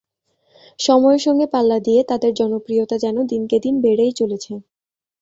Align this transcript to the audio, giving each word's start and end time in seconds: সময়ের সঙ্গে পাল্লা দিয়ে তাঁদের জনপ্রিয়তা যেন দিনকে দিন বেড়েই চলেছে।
সময়ের 0.79 1.21
সঙ্গে 1.21 1.45
পাল্লা 1.47 1.77
দিয়ে 1.79 2.01
তাঁদের 2.03 2.31
জনপ্রিয়তা 2.33 2.95
যেন 2.97 3.17
দিনকে 3.31 3.57
দিন 3.59 3.75
বেড়েই 3.81 4.13
চলেছে। 4.15 4.53